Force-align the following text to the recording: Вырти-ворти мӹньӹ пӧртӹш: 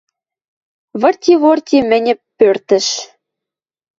Вырти-ворти 1.01 1.77
мӹньӹ 1.89 2.13
пӧртӹш: 2.37 2.87